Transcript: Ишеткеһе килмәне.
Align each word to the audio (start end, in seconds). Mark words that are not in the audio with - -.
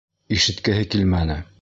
Ишеткеһе 0.37 0.87
килмәне. 0.97 1.43